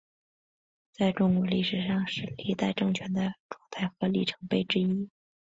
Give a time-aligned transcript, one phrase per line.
[0.91, 5.11] 在中国历史上是历代政权的状态和里程碑之一。